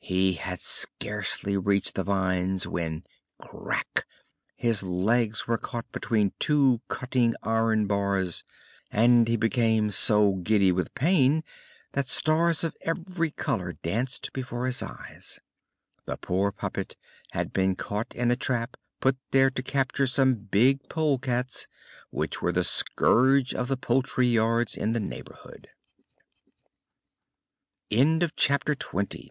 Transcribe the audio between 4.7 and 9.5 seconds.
legs were caught between two cutting iron bars and he